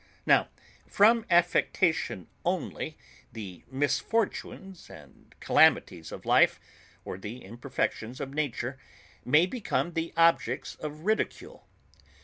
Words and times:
Now 0.25 0.47
from 0.87 1.27
affectation 1.29 2.25
only, 2.43 2.97
the 3.31 3.63
misfortunes 3.69 4.89
and 4.89 5.35
calamities 5.39 6.11
of 6.11 6.25
life, 6.25 6.59
or 7.05 7.19
the 7.19 7.45
imperfections 7.45 8.19
of 8.19 8.33
nature, 8.33 8.79
may 9.23 9.45
become 9.45 9.93
the 9.93 10.11
objects 10.17 10.73
of 10.77 11.01
ridicule. 11.01 11.67